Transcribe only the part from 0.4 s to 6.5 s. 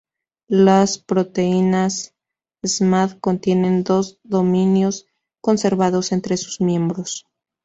Las proteínas Smad contienen dos dominios conservados entre